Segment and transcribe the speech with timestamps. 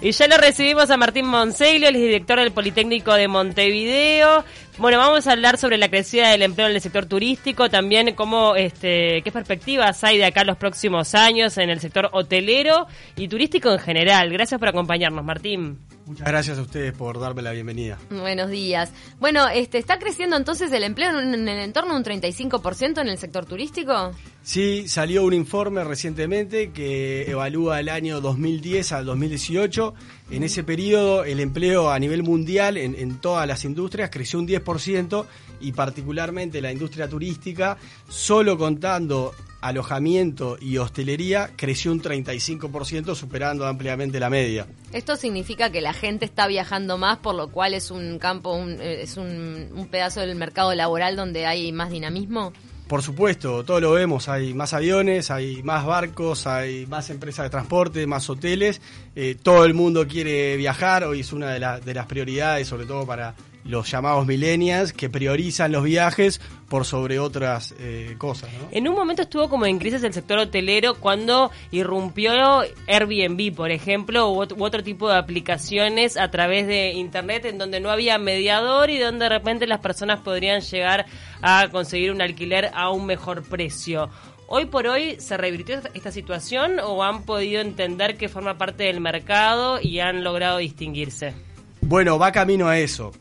[0.00, 4.44] Y ya lo recibimos a Martín Monseglio, el director del Politécnico de Montevideo.
[4.78, 8.54] Bueno, vamos a hablar sobre la crecida del empleo en el sector turístico, también cómo,
[8.54, 13.72] este, qué perspectivas hay de acá los próximos años en el sector hotelero y turístico
[13.72, 14.30] en general.
[14.30, 15.78] Gracias por acompañarnos, Martín.
[16.08, 17.98] Muchas gracias a ustedes por darme la bienvenida.
[18.08, 18.90] Buenos días.
[19.20, 23.08] Bueno, este, ¿está creciendo entonces el empleo en, en el entorno de un 35% en
[23.08, 24.12] el sector turístico?
[24.42, 29.94] Sí, salió un informe recientemente que evalúa el año 2010 al 2018.
[30.30, 34.48] En ese periodo el empleo a nivel mundial en, en todas las industrias creció un
[34.48, 35.26] 10%
[35.60, 37.76] y particularmente la industria turística,
[38.08, 44.66] solo contando alojamiento y hostelería, creció un 35%, superando ampliamente la media.
[44.92, 48.72] Esto significa que la gente está viajando más, por lo cual es un campo, un,
[48.80, 52.52] eh, es un, un pedazo del mercado laboral donde hay más dinamismo.
[52.88, 57.50] Por supuesto, todo lo vemos, hay más aviones, hay más barcos, hay más empresas de
[57.50, 58.80] transporte, más hoteles,
[59.14, 62.86] eh, todo el mundo quiere viajar, hoy es una de, la- de las prioridades, sobre
[62.86, 63.34] todo para
[63.64, 68.50] los llamados millennials, que priorizan los viajes por sobre otras eh, cosas.
[68.52, 68.68] ¿no?
[68.72, 74.30] En un momento estuvo como en crisis el sector hotelero cuando irrumpió Airbnb, por ejemplo,
[74.30, 78.18] u, ot- u otro tipo de aplicaciones a través de Internet en donde no había
[78.18, 81.06] mediador y donde de repente las personas podrían llegar
[81.42, 84.10] a conseguir un alquiler a un mejor precio.
[84.46, 89.00] Hoy por hoy se revirtió esta situación o han podido entender que forma parte del
[89.00, 91.34] mercado y han logrado distinguirse.
[91.82, 93.12] Bueno, va camino a eso.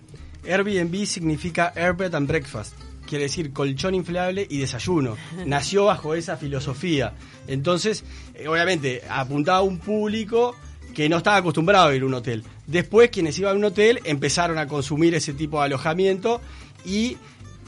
[0.48, 2.74] Airbnb significa Air Bed and Breakfast.
[3.06, 5.16] Quiere decir colchón inflable y desayuno.
[5.46, 7.14] Nació bajo esa filosofía.
[7.48, 8.04] Entonces,
[8.34, 10.56] eh, obviamente, apuntaba a un público
[10.94, 12.44] que no estaba acostumbrado a ir a un hotel.
[12.66, 16.42] Después, quienes iban a un hotel empezaron a consumir ese tipo de alojamiento
[16.86, 17.18] y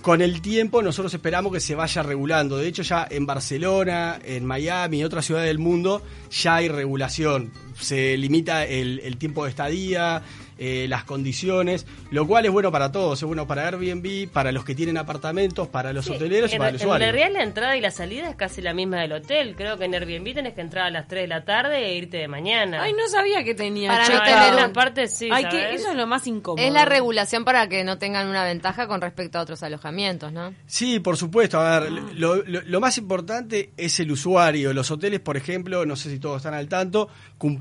[0.01, 2.57] con el tiempo nosotros esperamos que se vaya regulando.
[2.57, 7.51] De hecho, ya en Barcelona, en Miami y otras ciudades del mundo ya hay regulación.
[7.77, 10.21] Se limita el, el tiempo de estadía,
[10.57, 13.19] eh, las condiciones, lo cual es bueno para todos.
[13.19, 16.69] Es bueno para Airbnb, para los que tienen apartamentos, para los hoteleros y en, para
[16.71, 17.11] el en usuario.
[17.11, 19.55] realidad la entrada y la salida es casi la misma del hotel.
[19.55, 22.17] Creo que en Airbnb tenés que entrar a las 3 de la tarde e irte
[22.17, 22.83] de mañana.
[22.83, 23.89] Ay, no sabía que tenía.
[23.91, 26.65] Para no tener una parte sí, Ay, que eso es lo más incómodo.
[26.65, 30.53] Es la regulación para que no tengan una ventaja con respecto a otros alojamientos, ¿no?
[30.67, 31.59] Sí, por supuesto.
[31.59, 34.73] A ver, lo, lo- lo más importante es el usuario.
[34.73, 37.07] Los hoteles, por ejemplo, no sé si todos están al tanto,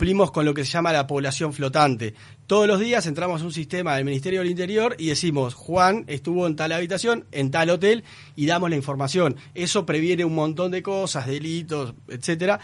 [0.09, 2.15] con lo que se llama la población flotante.
[2.47, 6.47] Todos los días entramos a un sistema del Ministerio del Interior y decimos, Juan estuvo
[6.47, 8.05] en tal habitación, en tal hotel,
[8.35, 9.37] y damos la información.
[9.55, 12.59] Eso previene un montón de cosas, delitos, etcétera.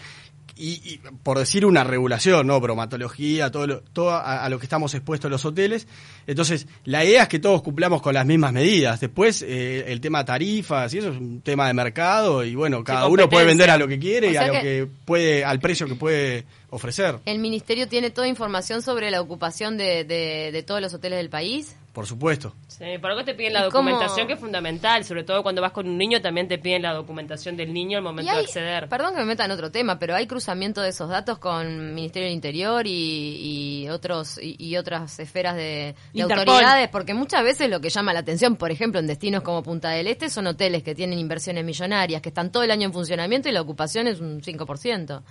[0.56, 2.60] Y, y por decir una regulación, ¿no?
[2.60, 5.88] Bromatología, todo, lo, todo a, a lo que estamos expuestos los hoteles.
[6.28, 9.00] Entonces, la idea es que todos cumplamos con las mismas medidas.
[9.00, 13.08] Después, eh, el tema tarifas y eso es un tema de mercado y bueno, cada
[13.08, 15.58] uno puede vender a lo que quiere O y a lo que- que puede, al
[15.58, 17.16] precio que puede ofrecer.
[17.26, 21.30] ¿El ministerio tiene toda información sobre la ocupación de, de- de todos los hoteles del
[21.30, 21.74] país?
[21.94, 22.52] Por supuesto.
[22.66, 25.88] Sí, por algo te piden la documentación que es fundamental, sobre todo cuando vas con
[25.88, 28.88] un niño también te piden la documentación del niño al momento hay- de acceder.
[28.88, 32.26] Perdón que me meta en otro tema, pero hay cruzamiento de esos datos con Ministerio
[32.26, 37.70] del Interior y, y otros y, y otras esferas de, de autoridades, porque muchas veces
[37.70, 40.82] lo que llama la atención, por ejemplo, en destinos como Punta del Este, son hoteles
[40.82, 44.18] que tienen inversiones millonarias, que están todo el año en funcionamiento y la ocupación es
[44.18, 45.22] un 5%.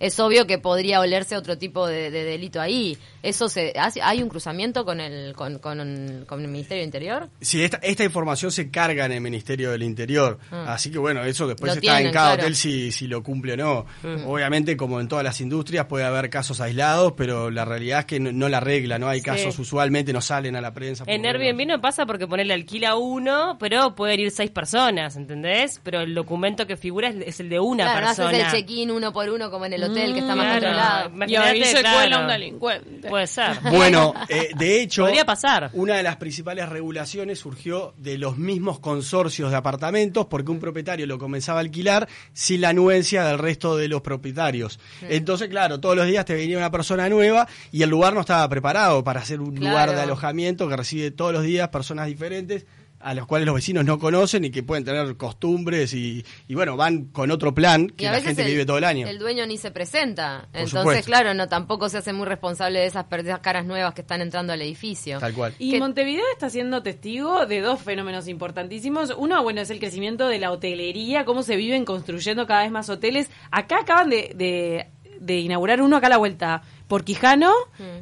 [0.00, 2.96] Es obvio que podría olerse otro tipo de, de delito ahí.
[3.22, 7.28] ¿Eso se hace- ¿Hay un cruzamiento con el, con, con- con el Ministerio del Interior?
[7.40, 10.38] Sí, esta, esta información se carga en el Ministerio del Interior.
[10.52, 10.74] Ah.
[10.74, 12.42] Así que bueno, eso después Lo está tienen, en cada claro.
[12.42, 13.86] hotel si, si lo cumple o no.
[14.26, 18.20] Obviamente, como en todas las industrias, puede haber casos aislados, pero la realidad es que
[18.20, 19.08] no, no la regla, ¿no?
[19.08, 21.04] Hay casos usualmente no salen a la prensa.
[21.06, 21.26] En.
[21.26, 25.80] Airbnb no pasa porque ponerle alquila uno, pero pueden ir seis personas, ¿entendés?
[25.82, 28.28] Pero el documento que figura es, es el de una claro, no persona.
[28.30, 31.08] haces el check-in uno por uno como en el hotel que está más Claro.
[31.08, 31.30] controlado.
[31.30, 32.22] Y ahí se Imagínate, cuela claro.
[32.22, 33.08] un delincuente.
[33.08, 33.58] Puede ser.
[33.70, 35.70] Bueno, eh, de hecho, Podría pasar.
[35.74, 41.06] una de las principales regulaciones surgió de los mismos consorcios de apartamentos porque un propietario
[41.06, 44.78] lo comenzaba a alquilar sin la anuencia del resto de los propietarios.
[45.02, 48.48] Entonces, claro, todos los días te venía una persona nueva y el lugar no estaba
[48.48, 49.70] preparado para ser un Claro.
[49.70, 52.66] lugar de alojamiento que recibe todos los días personas diferentes
[53.00, 56.76] a los cuales los vecinos no conocen y que pueden tener costumbres y, y bueno,
[56.76, 59.06] van con otro plan Y que a la gente que vive todo el año.
[59.06, 60.48] el dueño ni se presenta.
[60.52, 61.06] Entonces, supuesto.
[61.06, 64.52] claro, no tampoco se hace muy responsable de esas, esas caras nuevas que están entrando
[64.52, 65.18] al edificio.
[65.20, 65.54] Tal cual.
[65.58, 69.14] Y Que- Montevideo está siendo testigo de dos fenómenos importantísimos.
[69.16, 72.88] Uno, bueno, es el crecimiento de la hotelería, cómo se viven construyendo cada vez más
[72.88, 73.30] hoteles.
[73.52, 74.86] Acá acaban de, de,
[75.20, 77.52] de inaugurar uno acá a la vuelta por Quijano,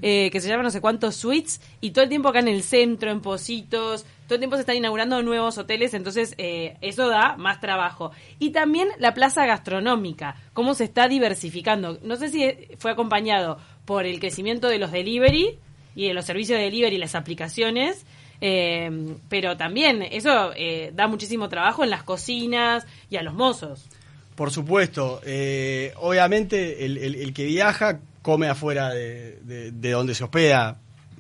[0.01, 2.63] eh, que se llama no sé cuántos suites, y todo el tiempo acá en el
[2.63, 7.37] centro, en Positos, todo el tiempo se están inaugurando nuevos hoteles, entonces eh, eso da
[7.37, 8.11] más trabajo.
[8.39, 11.99] Y también la plaza gastronómica, cómo se está diversificando.
[12.03, 15.59] No sé si fue acompañado por el crecimiento de los delivery
[15.95, 18.05] y de los servicios de delivery y las aplicaciones.
[18.41, 23.87] eh, pero también eso eh, da muchísimo trabajo en las cocinas y a los mozos.
[24.35, 30.77] Por supuesto, eh, obviamente el, que viaja come afuera de donde se hospeda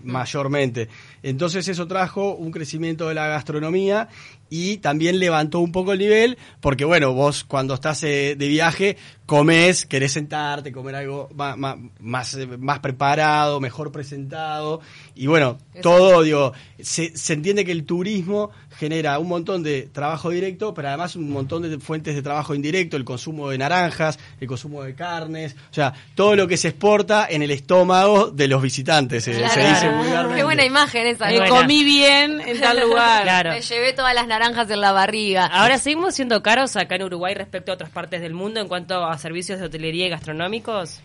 [0.06, 0.88] mayormente.
[1.22, 4.08] Entonces eso trajo un crecimiento de la gastronomía
[4.50, 8.96] y también levantó un poco el nivel, porque bueno, vos cuando estás eh, de viaje
[9.26, 11.56] comes, querés sentarte, comer algo ma-
[11.98, 14.80] más, eh, más, preparado, mejor presentado,
[15.16, 20.30] y bueno, todo, digo, se, se entiende que el turismo genera un montón de trabajo
[20.30, 24.46] directo, pero además un montón de fuentes de trabajo indirecto, el consumo de naranjas, el
[24.46, 28.62] consumo de carnes, o sea, todo lo que se exporta en el estómago de los
[28.62, 29.68] visitantes, eh, se Claro.
[29.68, 30.36] dice vulgarmente.
[30.36, 31.28] Qué buena imagen esa.
[31.30, 31.48] Buena.
[31.48, 33.22] comí bien en tal lugar.
[33.24, 33.50] Claro.
[33.50, 35.46] Me llevé todas las naranjas en la barriga.
[35.46, 39.04] Ahora seguimos siendo caros acá en Uruguay respecto a otras partes del mundo en cuanto
[39.04, 41.00] a servicios de hotelería y gastronómicos.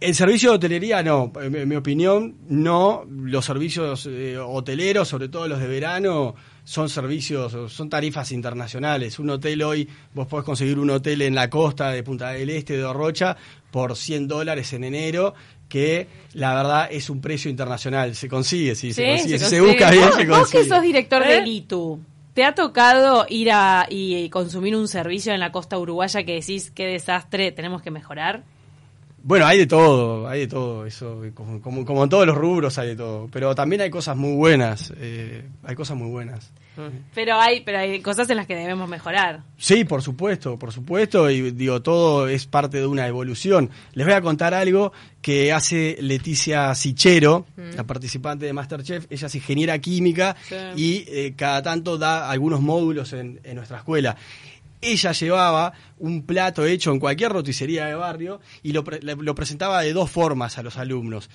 [0.00, 3.04] El servicio de hotelería no, en mi- en mi opinión no.
[3.10, 9.18] Los servicios eh, hoteleros, sobre todo los de verano, son servicios, son tarifas internacionales.
[9.18, 12.76] Un hotel hoy, vos podés conseguir un hotel en la costa de Punta del Este,
[12.76, 13.36] de Rocha,
[13.72, 15.34] por 100 dólares en enero,
[15.68, 18.14] que la verdad es un precio internacional.
[18.14, 19.38] Se consigue, sí, se consigue.
[19.40, 20.62] se Si se busca bien, Vos, se vos consigue.
[20.62, 21.34] que sos director ¿Eh?
[21.34, 22.00] del ITU,
[22.38, 26.70] ¿te ha tocado ir a y consumir un servicio en la costa uruguaya que decís
[26.70, 28.44] qué desastre tenemos que mejorar?
[29.22, 32.78] Bueno, hay de todo, hay de todo, eso, como, como, como en todos los rubros
[32.78, 36.50] hay de todo, pero también hay cosas muy buenas, eh, hay cosas muy buenas.
[37.12, 39.40] Pero hay, pero hay cosas en las que debemos mejorar.
[39.56, 43.68] Sí, por supuesto, por supuesto, y digo, todo es parte de una evolución.
[43.94, 49.34] Les voy a contar algo que hace Leticia Sichero, la participante de Masterchef, ella es
[49.34, 50.54] ingeniera química Sí.
[50.76, 54.16] y eh, cada tanto da algunos módulos en, en nuestra escuela.
[54.80, 59.82] Ella llevaba un plato hecho en cualquier roticería de barrio y lo, pre- lo presentaba
[59.82, 61.30] de dos formas a los alumnos.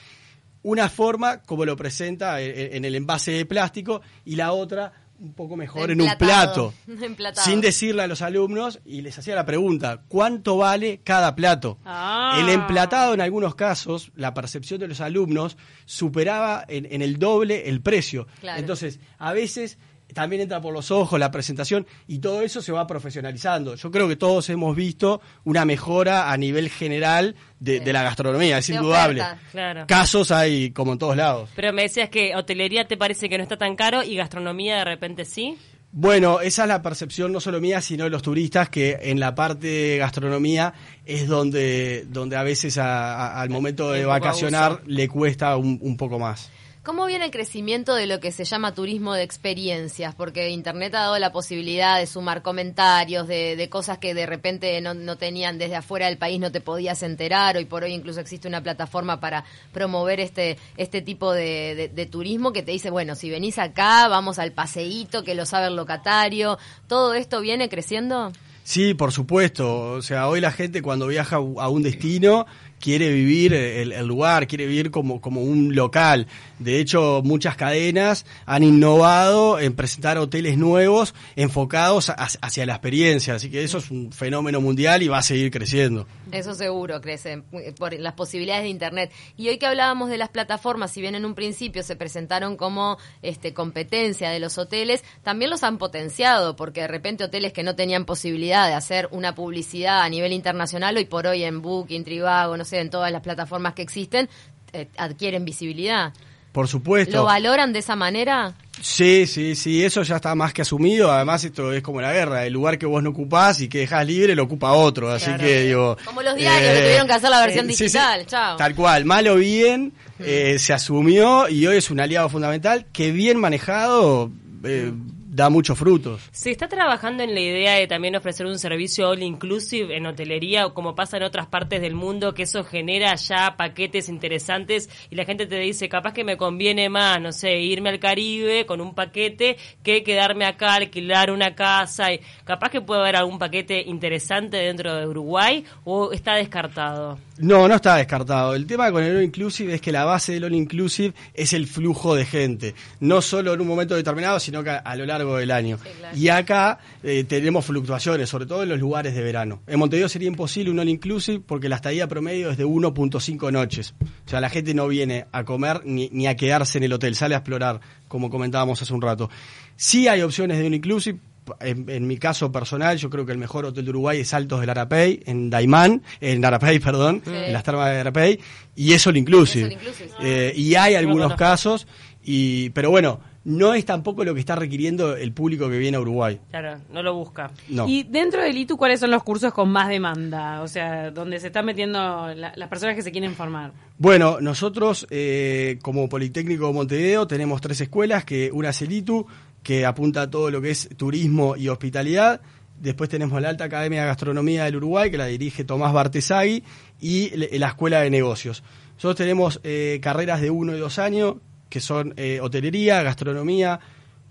[0.62, 5.34] Una forma como lo presenta en, en el envase de plástico y la otra un
[5.34, 6.74] poco mejor en un plato.
[6.88, 7.46] Emplatado.
[7.46, 11.78] Sin decirle a los alumnos y les hacía la pregunta, ¿cuánto vale cada plato?
[11.86, 12.38] Ah.
[12.42, 15.56] El emplatado en algunos casos, la percepción de los alumnos
[15.86, 18.28] superaba en, en el doble el precio.
[18.42, 18.60] Claro.
[18.60, 19.78] Entonces, a veces
[20.14, 23.76] también entra por los ojos la presentación y todo eso se va profesionalizando.
[23.76, 28.58] Yo creo que todos hemos visto una mejora a nivel general de, de la gastronomía,
[28.58, 29.22] es De indudable.
[29.22, 29.42] oferta.
[29.52, 29.86] Claro.
[29.88, 31.50] Casos hay como en todos lados.
[31.56, 34.86] Pero me decías que hotelería te parece que no está tan caro y gastronomía de
[34.86, 35.58] repente sí.
[35.96, 39.36] Bueno, esa es la percepción no solo mía, sino de los turistas, que en la
[39.36, 40.74] parte de gastronomía
[41.06, 44.84] es donde, donde a veces a- a- al momento de vacacionar abuso.
[44.88, 46.50] le cuesta un, un poco más.
[46.84, 50.14] ¿Cómo viene el crecimiento de lo que se llama turismo de experiencias?
[50.16, 54.82] Porque Internet ha dado la posibilidad de sumar comentarios, de, de cosas que de repente
[54.82, 57.56] no, tenían desde afuera del país, no te podías enterar.
[57.56, 62.06] Hoy por hoy incluso existe una plataforma para promover este, este tipo de, de- de
[62.06, 65.78] turismo que te dice, bueno, si venís acá, vamos al paseíto, que lo sabe el
[65.78, 66.58] locatario.
[66.88, 68.34] ¿Todo esto viene creciendo?
[68.66, 69.92] Sí, por supuesto.
[69.92, 72.46] O sea, hoy la gente cuando viaja a un destino
[72.84, 76.28] quiere vivir el, lugar, quiere vivir como, como un local.
[76.60, 83.36] De hecho, muchas cadenas han innovado en presentar hoteles nuevos enfocados a- hacia la experiencia.
[83.36, 86.06] Así que eso es un fenómeno mundial y va a seguir creciendo.
[86.34, 87.42] Eso seguro crece
[87.80, 89.12] por las posibilidades de internet.
[89.38, 92.98] Y hoy que hablábamos de las plataformas, si bien en un principio se presentaron como
[93.22, 97.76] este competencia de los hoteles, también los han potenciado porque de repente hoteles que no
[97.76, 102.58] tenían posibilidad de hacer una publicidad a nivel internacional hoy por hoy en Booking, Trivago,
[102.58, 104.30] no sé, en todas las plataformas que existen
[104.74, 106.14] eh, adquieren visibilidad.
[106.52, 107.18] Por supuesto.
[107.18, 108.54] ¿Lo valoran de esa manera?
[108.80, 111.12] Sí, sí, sí, eso ya está más que asumido.
[111.12, 112.46] Además, esto es como la guerra.
[112.46, 115.10] El lugar que vos no ocupás y que dejás libre lo ocupa otro.
[115.10, 115.44] Así Claro.
[115.44, 115.98] que digo.
[116.00, 117.84] eh, Como los diarios, que tuvieron que hacer la versión sí, sí.
[117.86, 118.58] digital, chao.
[118.58, 123.12] Tal cual, mal o bien, eh, se asumió y hoy es un aliado fundamental que
[123.12, 124.32] bien manejado
[124.64, 124.92] eh,
[125.34, 126.22] da muchos frutos.
[126.32, 130.68] ¿Se está trabajando en la idea de también ofrecer un servicio all inclusive en hotelería
[130.68, 135.16] o como pasa en otras partes del mundo, que eso genera ya paquetes interesantes y
[135.16, 138.80] la gente te dice, capaz que me conviene más, no sé, irme al Caribe con
[138.80, 143.82] un paquete que quedarme acá, alquilar una casa y capaz que puede haber algún paquete
[143.82, 147.18] interesante dentro de Uruguay o está descartado?
[147.40, 148.54] No, no está descartado.
[148.54, 151.66] El tema con el All Inclusive es que la base del All Inclusive es el
[151.66, 152.76] flujo de gente.
[153.00, 155.78] No solo en un momento determinado, sino que a, a lo largo del año.
[155.78, 156.18] claro.
[156.18, 159.62] Y acá eh, tenemos fluctuaciones, sobre todo en los lugares de verano.
[159.68, 163.94] En Montevideo sería imposible un All Inclusive porque la estadía promedio es de 1.5 noches.
[164.26, 167.16] O sea, la gente no viene a comer ni, ni a quedarse en el hotel,
[167.16, 169.30] sale a explorar, como comentábamos hace un rato.
[169.76, 171.20] Sí hay opciones de All Inclusive,
[171.60, 174.62] en, en mi caso personal, yo creo que el mejor hotel de Uruguay es Altos
[174.62, 178.40] del Arapey, en Daimán, en Arapey, perdón, en las termas de Arapey,
[178.76, 179.68] y eso lo inclusive.
[179.68, 180.10] Eso all inclusive.
[180.22, 181.88] Eh, y hay algunos casos,
[182.24, 186.00] y pero bueno, no es tampoco lo que está requiriendo el público que viene a
[186.00, 186.40] Uruguay.
[186.50, 187.52] Claro, no lo busca.
[187.70, 187.88] No.
[187.88, 190.62] Y dentro del ITU, ¿cuáles son los cursos con más demanda?
[190.62, 192.00] O sea, donde se están metiendo
[192.34, 193.72] la- las personas que se quieren formar.
[193.98, 199.28] Bueno, nosotros eh, como Politécnico de Montevideo tenemos tres escuelas, que una es el ITU,
[199.62, 202.42] que apunta a todo lo que es turismo y hospitalidad.
[202.80, 206.64] Después tenemos la Alta Academia de Gastronomía del Uruguay, que la dirige Tomás Bartesagui,
[207.00, 208.64] y la Escuela de Negocios.
[208.96, 211.36] Nosotros tenemos eh, carreras de uno y dos años,
[211.74, 213.80] que son eh, hotelería, gastronomía,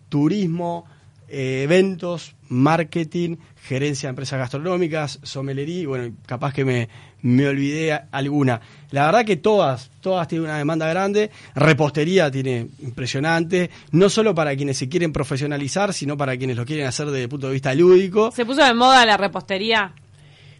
[0.08, 0.84] turismo,
[1.28, 6.88] eh, eventos, marketing, gerencia de empresas gastronómicas, sommelería, y bueno, capaz que me,
[7.20, 8.60] me olvidé alguna.
[8.92, 14.54] La verdad que todas, todas tienen una demanda grande, repostería tiene impresionante, no solo para
[14.54, 17.74] quienes se quieren profesionalizar, sino para quienes lo quieren hacer desde el punto de vista
[17.74, 18.30] lúdico.
[18.30, 19.92] Se puso de moda la repostería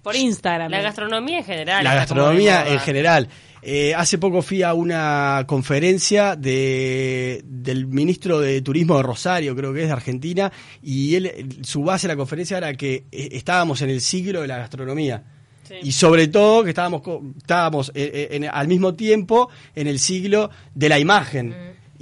[0.03, 0.69] por Instagram.
[0.69, 1.85] La gastronomía en general.
[1.85, 3.29] La gastronomía en general.
[3.65, 9.73] Eh, hace poco fui a una conferencia de, del ministro de Turismo de Rosario, creo
[9.73, 10.53] que es de Argentina,
[10.83, 14.49] y él, su base de la conferencia era que eh, estábamos en el siglo de
[14.49, 15.23] la gastronomía.
[15.69, 15.75] Sí.
[15.85, 17.03] Y sobre todo que estábamos,
[17.39, 21.55] estábamos eh, eh, en- al mismo tiempo en el siglo de la imagen.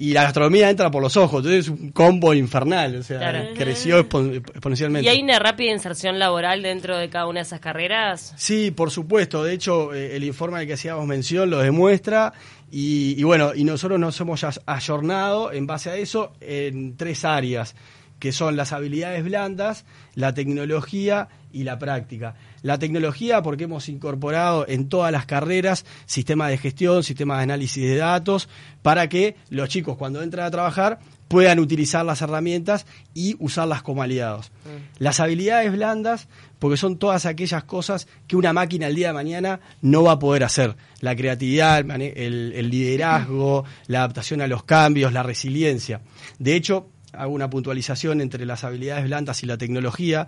[0.03, 3.49] Y la gastronomía entra por los ojos, entonces es un combo infernal, o sea, Claro.
[3.55, 5.05] creció expo- exponencialmente.
[5.05, 8.33] ¿Y hay una rápida inserción laboral dentro de cada una de esas carreras?
[8.39, 9.45] Sí, por supuesto.
[9.45, 12.33] De hecho, eh, el informe al que hacíamos mención lo demuestra.
[12.73, 17.75] Y, y bueno, y nosotros nos hemos ayornado en base a eso en tres áreas,
[18.19, 19.85] que son las habilidades blandas,
[20.21, 22.35] la tecnología y la práctica.
[22.63, 27.83] La tecnología porque hemos incorporado en todas las carreras sistemas de gestión, sistemas de análisis
[27.83, 28.49] de datos,
[28.83, 34.03] para que los chicos cuando entran a trabajar puedan utilizar las herramientas y usarlas como
[34.03, 34.51] aliados.
[34.99, 36.27] Las habilidades blandas,
[36.59, 40.19] porque son todas aquellas cosas que una máquina el día de mañana no va a
[40.19, 40.77] poder hacer.
[41.01, 46.01] La creatividad, el liderazgo, la adaptación a los cambios, la resiliencia.
[46.41, 50.27] De hecho, hago una puntualización entre las habilidades blandas y la tecnología.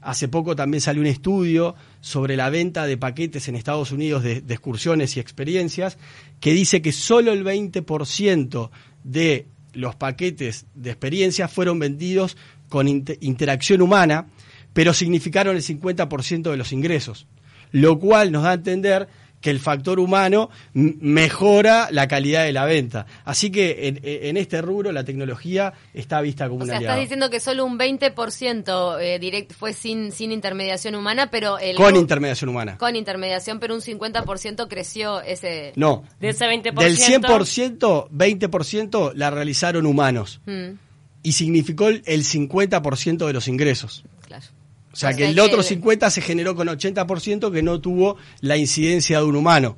[0.00, 4.38] Hace poco también salió un estudio sobre la venta de paquetes en Estados Unidos de,
[4.48, 5.98] excursiones y experiencias
[6.40, 8.70] que dice que solo el 20%
[9.04, 12.36] de los paquetes de experiencias fueron vendidos
[12.68, 14.26] con inte- interacción humana,
[14.72, 17.26] pero significaron el 50% de los ingresos,
[17.70, 19.08] lo cual nos da a entender
[19.40, 23.06] que el factor humano mejora la calidad de la venta.
[23.24, 26.98] Así que en, en este rubro la tecnología está vista como O un sea, estás
[27.00, 31.96] diciendo que solo un 20% eh, direct fue sin, sin intermediación humana, pero el Con
[31.96, 32.76] intermediación humana.
[32.78, 35.72] con intermediación, pero un 50% creció ese...
[35.76, 36.04] No.
[36.20, 36.74] De ese 20%.
[36.78, 40.40] Del 100%, 20% la realizaron humanos.
[40.46, 40.72] Mm,
[41.22, 44.04] Y significó el el 50% de los ingresos.
[44.26, 44.44] claro.
[44.92, 47.80] O sea O que sea el que- otro 50 se generó con 80% que no
[47.80, 49.76] tuvo la incidencia de un humano.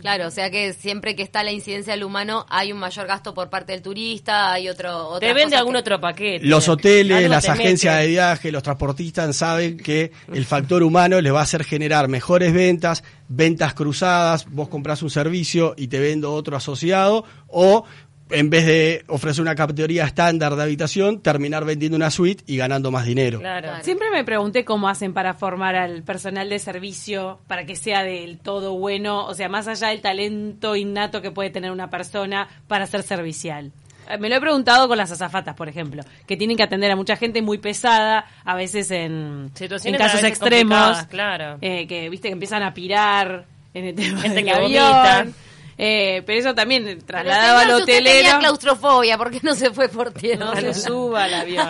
[0.00, 3.32] Claro, o sea que siempre que está la incidencia del humano hay un mayor gasto
[3.32, 5.18] por parte del turista, hay otro...
[5.18, 6.44] Te vende algún que- otro paquete.
[6.44, 11.40] Los hoteles, las agencias de viaje, los transportistas saben que el factor humano les va
[11.40, 16.54] a hacer generar mejores ventas, ventas cruzadas, vos compras un servicio y te vendo otro
[16.54, 17.86] asociado, o
[18.30, 22.90] en vez de ofrecer una categoría estándar de habitación, terminar vendiendo una suite y ganando
[22.90, 23.38] más dinero.
[23.40, 23.68] Claro.
[23.68, 23.84] Claro.
[23.84, 28.38] Siempre me pregunté cómo hacen para formar al personal de servicio para que sea del
[28.38, 32.86] todo bueno, o sea, más allá del talento innato que puede tener una persona para
[32.86, 33.72] ser servicial.
[34.08, 36.96] Eh, Me lo he preguntado con las azafatas, por ejemplo, que tienen que atender a
[36.96, 41.58] mucha gente muy pesada, a veces en, Situaciones en casos extremos, claro.
[41.60, 44.84] eh, que viste que empiezan a pirar en el tema Gente del que avión.
[44.84, 45.26] vomita.
[45.76, 48.16] Eh, pero eso también Pero, trasladado al usted hotelero.
[48.16, 50.46] tenía claustrofobia, ¿por qué no se fue por tierra?
[50.46, 51.68] No se suba al avión.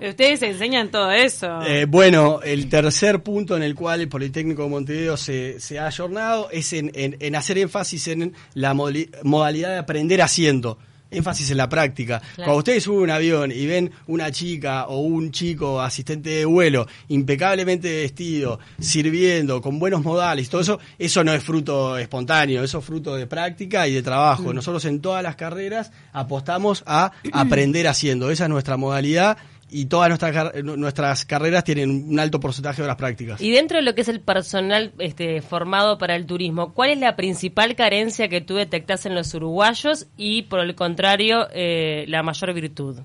[0.00, 1.60] Ustedes enseñan todo eso.
[1.62, 5.86] Eh, bueno, el tercer punto en el cual el Politécnico de Montevideo se, se ha
[5.86, 10.78] ayornado es en, en- en hacer énfasis en la modali- modalidad de aprender haciendo.
[11.10, 12.22] Énfasis en la práctica.
[12.36, 16.86] Cuando ustedes suben un avión y ven una chica o un chico asistente de vuelo
[17.08, 22.84] impecablemente vestido, sirviendo, con buenos modales, todo eso, eso no es fruto espontáneo, eso es
[22.84, 24.52] fruto de práctica y de trabajo.
[24.52, 28.30] Nosotros en todas las carreras apostamos a aprender haciendo.
[28.30, 29.38] Esa es nuestra modalidad
[29.70, 33.40] y todas nuestras, nuestras carreras tienen un alto porcentaje de horas prácticas.
[33.40, 36.98] Y dentro de lo que es el personal este, formado para el turismo, ¿cuál es
[36.98, 42.22] la principal carencia que tú detectas en los uruguayos y, por el contrario, eh, la
[42.22, 42.98] mayor virtud?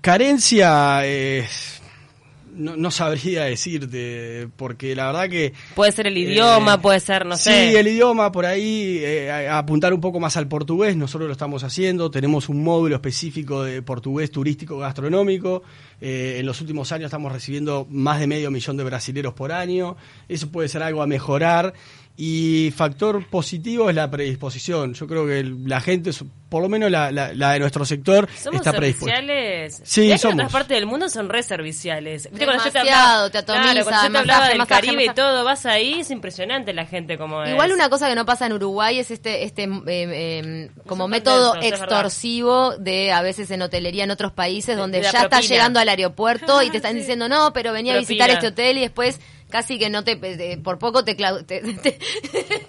[0.00, 1.82] Carencia es...
[2.56, 5.52] no, no sabría decirte, porque la verdad que...
[5.74, 7.78] Puede ser el idioma, Eh, puede ser, no sí, sé.
[7.78, 11.32] el idioma por ahí, eh, a- a apuntar un poco más al portugués, nosotros lo
[11.32, 15.62] estamos haciendo, tenemos un módulo específico de portugués turístico gastronómico,
[16.00, 19.96] eh, en los últimos años estamos recibiendo más de medio millón de brasileros por año,
[20.28, 21.74] eso puede ser algo a mejorar.
[22.18, 24.94] Y factor positivo es la predisposición.
[24.94, 26.12] Yo creo que la gente,
[26.48, 29.18] por lo menos la, la- la de nuestro sector, Somos está predispuesta.
[29.18, 29.82] serviciales.
[29.84, 30.34] Sí, que en somos.
[30.36, 32.30] otras partes del mundo son re serviciales.
[32.30, 34.58] ¿Viste cuando yo te Demasiado, hablaba, te atomiza, claro, cuando yo te masaje, hablaba del
[34.58, 35.16] masaje, Caribe y masaje.
[35.28, 37.50] todo, vas ahí, es impresionante la gente como es.
[37.50, 41.54] Igual una cosa que no pasa en Uruguay es este este eh, eh, como método
[41.56, 45.48] es extorsivo de a veces en hotelería en otros países donde ya estás propina.
[45.48, 48.34] llegando al aeropuerto y te están diciendo no, pero venía a visitar Propina.
[48.38, 49.20] este hotel y después
[49.50, 51.98] casi que no te eh, por poco te te, te- te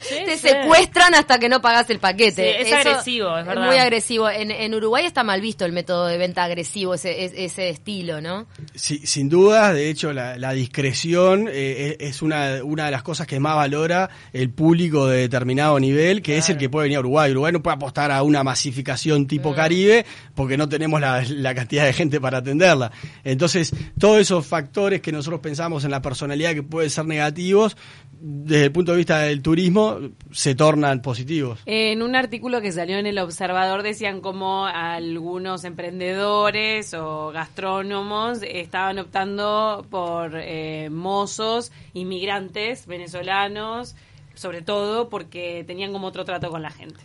[0.01, 0.38] sí.
[0.38, 2.57] secuestran hasta que no pagas el paquete.
[2.63, 3.65] Sí, es agresivo, es verdad.
[3.67, 4.29] muy agresivo.
[4.29, 8.48] En, en Uruguay está mal visto el método de venta agresivo, ese, ese, estilo, ¿no?
[8.75, 13.03] Sí, sin duda, de hecho, la, la discreción eh, es es una, una de las
[13.03, 16.98] cosas que más valora el público de determinado nivel, que es el que puede venir
[16.98, 17.31] a Uruguay.
[17.31, 21.86] Uruguay no puede apostar a una masificación tipo Caribe porque no tenemos la, la cantidad
[21.86, 22.91] de gente para atenderla.
[23.24, 27.75] Entonces, todos esos factores que nosotros pensamos en la personalidad que pueden ser negativos,
[28.19, 29.98] desde el punto de vista del turismo,
[30.31, 31.60] se tornan positivos.
[31.65, 39.00] En un artículo que salió en El Observador decían como algunos emprendedores o gastrónomos estaban
[39.00, 43.96] optando por eh, mozos, inmigrantes venezolanos,
[44.36, 47.00] sobre todo porque tenían como otro trato con la gente.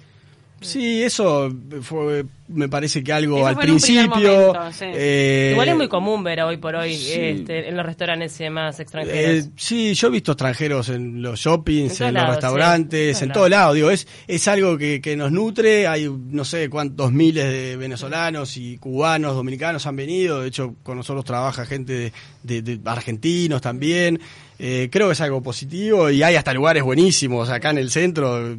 [0.62, 1.52] Sí, eso
[1.82, 4.08] fue, me parece que algo Eso al principio.
[4.08, 4.84] momento, sí.
[4.88, 7.12] eh, Igual es muy común ver hoy por hoy sí.
[7.14, 9.46] este, en los restaurantes y demás extranjeros.
[9.46, 13.24] Eh, sí, yo he visto extranjeros en los shoppings, En los restaurantes, sí.
[13.24, 13.74] En en todos lados.
[13.74, 15.86] Digo, es, es algo que, que nos nutre.
[15.86, 20.40] Hay no sé cuántos miles de venezolanos y cubanos, dominicanos han venido.
[20.42, 24.20] De hecho, con nosotros trabaja gente de, de- de argentinos también.
[24.64, 28.56] Eh, creo que es algo positivo y hay hasta lugares buenísimos acá en el centro.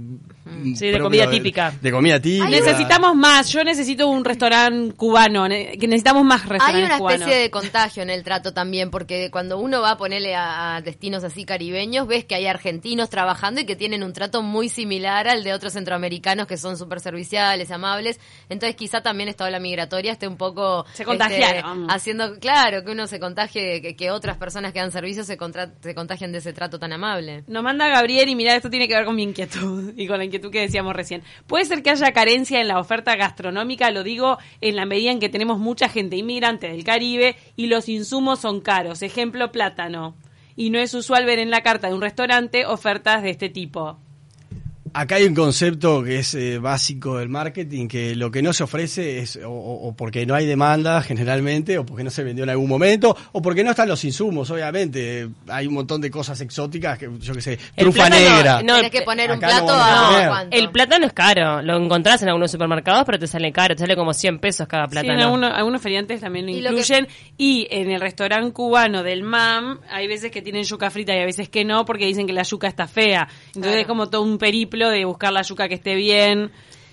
[0.75, 1.74] Sí, de comida típica.
[1.81, 2.50] De comida típica.
[2.50, 7.22] Necesitamos más, yo necesito un restaurante cubano, que necesitamos más Hay restaurantes una cubanos.
[7.22, 10.81] especie de contagio en el trato también, porque cuando uno va a ponerle a, a
[10.81, 15.29] destinos así caribeños, ves que hay argentinos trabajando y que tienen un trato muy similar
[15.29, 18.19] al de otros centroamericanos que son súper serviciales, amables.
[18.50, 20.86] Entonces quizá también esta ola migratoria esté un poco...
[20.93, 25.25] Se este, haciendo, claro, que uno se contagie, que, que otras personas que dan servicios
[25.27, 27.44] se, contra- se contagien de ese trato tan amable.
[27.46, 30.25] Nos manda Gabriel y mira, esto tiene que ver con mi inquietud y con la
[30.25, 31.22] inquietud que decíamos recién.
[31.46, 35.20] Puede ser que haya carencia en la oferta gastronómica, lo digo en la medida en
[35.20, 39.03] que tenemos mucha gente inmigrante del Caribe y los insumos son caros.
[39.03, 40.16] Ejemplo, plátano.
[40.56, 44.00] Y no es usual ver en la carta de un restaurante ofertas de este tipo.
[44.96, 48.64] Acá hay un concepto que es eh, básico del marketing, que lo que no se
[48.64, 52.70] ofrece es o, porque no hay demanda generalmente, o porque no se vendió en algún
[52.70, 55.27] momento, o porque no están los insumos, obviamente.
[55.48, 58.62] Hay un montón de cosas exóticas, que yo qué sé, El trufa negra.
[58.62, 60.46] no, Tienes que poner un no plato vamos a.
[60.51, 63.96] El plátano es caro, lo encontrás en algunos supermercados, pero te sale caro, te sale
[63.96, 65.14] como 100 pesos cada Sí, plátano.
[65.16, 67.08] en algunos, algunos feriantes también lo Y lo que- incluyen.
[67.38, 71.25] Y en el restaurante cubano del MAM, hay veces que tienen yuca frita y a
[71.25, 73.27] veces que no, porque dicen que la yuca está fea.
[73.48, 73.79] Entonces Claro.
[73.82, 76.51] es como todo un periplo de buscar la yuca que esté bien,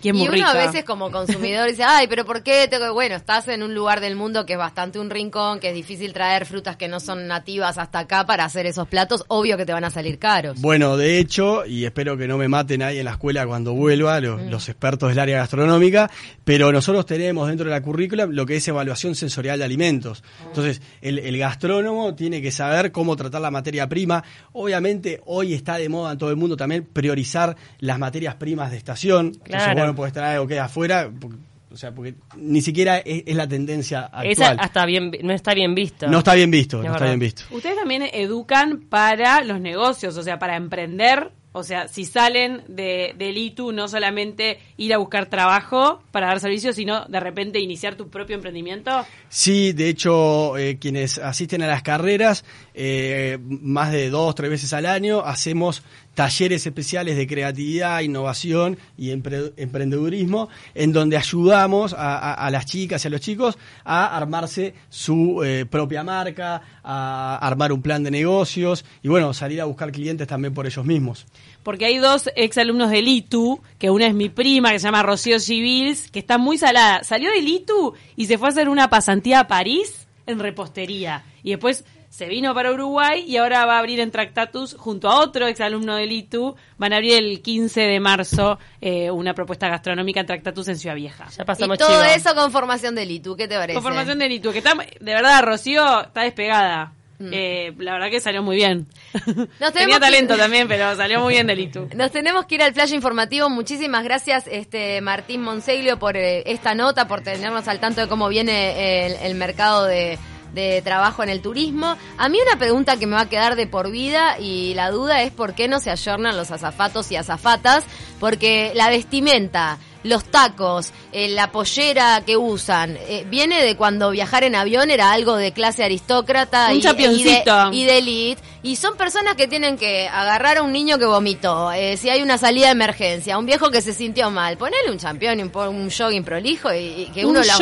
[0.08, 2.66] y uno a veces como consumidor dice, ay, pero ¿por qué?
[2.68, 2.92] Tengo...
[2.94, 6.12] Bueno, estás en un lugar del mundo que es bastante un rincón, que es difícil
[6.12, 9.72] traer frutas que no son nativas hasta acá para hacer esos platos, obvio que te
[9.72, 10.60] van a salir caros.
[10.60, 14.20] Bueno, de hecho, y espero que no me mate nadie en la escuela cuando vuelva,
[14.20, 16.10] lo- los expertos del área gastronómica,
[16.44, 20.22] pero nosotros tenemos dentro de la currícula lo que es evaluación sensorial de alimentos.
[20.46, 24.22] Entonces, el, el gastrónomo tiene que saber cómo tratar la materia prima.
[24.52, 28.76] Obviamente, hoy está de moda en todo el mundo también priorizar las materias primas de
[28.76, 29.26] estación.
[29.26, 29.89] Entonces, Claro.
[29.90, 31.36] Bueno, puedes traer algo que es afuera, porque-
[31.72, 34.56] o sea, porque ni siquiera es, es la tendencia Esa actual.
[34.60, 36.08] hasta bien, no está bien visto.
[36.08, 37.42] No está bien visto, Es no está bien visto.
[37.52, 41.30] Ustedes también educan para los negocios, o sea, para emprender.
[41.52, 46.38] O sea, si salen de, del ITU, no solamente ir a buscar trabajo para dar
[46.38, 49.04] servicios, sino de repente iniciar tu propio emprendimiento.
[49.28, 54.72] Sí, de hecho, eh, quienes asisten a las carreras, eh, más de dos, tres veces
[54.72, 55.82] al año, hacemos
[56.20, 63.08] talleres especiales de creatividad, innovación y empre- emprendedurismo, en donde ayudamos a las chicas y
[63.08, 68.84] a los chicos a armarse su eh, propia marca, a armar un plan de negocios
[69.02, 71.24] y bueno, salir a buscar clientes también por ellos mismos.
[71.62, 75.40] Porque hay dos exalumnos del ITU, que una es mi prima, que se llama Rocío
[75.40, 77.02] Civils, que está muy salada.
[77.02, 81.24] Salió del ITU y se fue a hacer una pasantía a París en repostería.
[81.42, 85.20] Y después se vino para Uruguay y ahora va a abrir en Tractatus, junto a
[85.20, 90.20] otro exalumno del ITU, van a abrir el 15 de marzo eh, una propuesta gastronómica
[90.20, 91.28] en Tractatus en Ciudad Vieja.
[91.36, 92.02] Ya Y pasamos todo chivo.
[92.02, 93.74] eso con formación del ITU, ¿qué te parece?
[93.74, 96.94] Con formación del ITU, que está, de verdad, Rocío está despegada.
[97.20, 98.86] Eh, la verdad que salió muy bien.
[99.72, 101.88] Tenía que- talento también, pero salió muy bien del ITU.
[101.94, 103.50] Nos tenemos que ir al flash informativo.
[103.50, 108.28] Muchísimas gracias, este Martín Monseglio, por eh, esta nota, por tenernos al tanto de cómo
[108.28, 110.18] viene el, el mercado de,
[110.54, 111.96] de trabajo en el turismo.
[112.16, 115.22] A mí una pregunta que me va a quedar de por vida y la duda
[115.22, 117.84] es por qué no se ayornan los azafatos y azafatas,
[118.18, 124.44] porque la vestimenta, los tacos, eh, la pollera que usan, eh, viene de cuando viajar
[124.44, 128.42] en avión era algo de clase aristócrata Un y, y de, y de elite.
[128.62, 132.20] Y son personas que tienen que agarrar a un niño que vomitó, eh, si hay
[132.20, 135.50] una salida de emergencia, un viejo que se sintió mal, ponerle un champión y un,
[135.54, 137.56] un jogging prolijo y, y que Un uno las-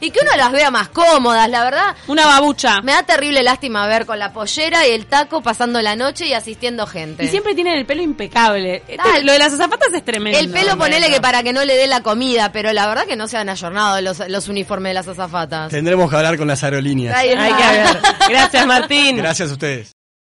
[0.00, 1.96] y que uno las vea más cómodas, la verdad.
[2.08, 2.80] Una babucha.
[2.82, 6.32] Me da terrible lástima ver con la pollera y el taco pasando la noche y
[6.34, 7.24] asistiendo gente.
[7.24, 8.82] Y siempre tienen el pelo impecable.
[8.88, 10.36] Este- lo de las azafatas es tremendo.
[10.36, 13.16] el pelo ponele que para que no le dé la comida, pero la verdad que
[13.16, 15.70] no se han ayornado los, los uniformes de las azafatas.
[15.70, 17.16] Tendremos que hablar con las aerolíneas.
[17.16, 17.98] Hay que ver.
[18.28, 19.16] Gracias, Martín.
[19.16, 19.99] Gracias a ustedes.